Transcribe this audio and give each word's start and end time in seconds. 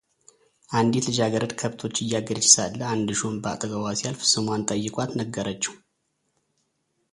አንዲት 0.79 1.05
ልጃገረድ 1.11 1.51
ከብቶች 1.59 1.95
እያገደች 2.03 2.47
ሳለ 2.53 2.79
አንድ 2.93 3.09
ሹም 3.19 3.35
በአጠገቧ 3.43 3.83
ሲያልፍ 3.99 4.23
ስሟን 4.31 4.63
ጠይቋት 4.71 5.13
ነገረችው፡፡ 5.21 5.75